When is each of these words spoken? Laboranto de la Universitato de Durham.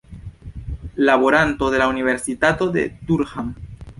Laboranto 0.95 1.69
de 1.69 1.77
la 1.77 1.87
Universitato 1.87 2.71
de 2.71 2.97
Durham. 3.03 3.53